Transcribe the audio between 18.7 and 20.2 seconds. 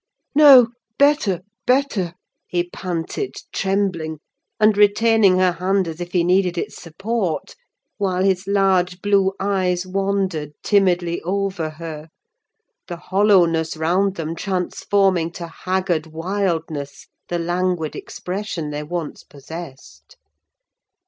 they once possessed.